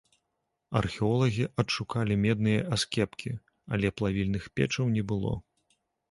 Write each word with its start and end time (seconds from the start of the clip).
Археолагі 0.79 1.43
адшукалі 1.63 2.13
медныя 2.23 2.63
аскепкі, 2.77 3.31
але 3.77 3.91
плавільных 4.01 4.43
печаў 4.61 4.89
не 4.95 5.03
было. 5.13 5.35